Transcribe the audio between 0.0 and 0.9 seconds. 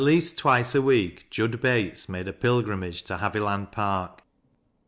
'asi twice a